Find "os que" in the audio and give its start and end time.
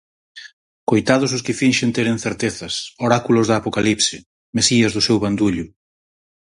1.37-1.57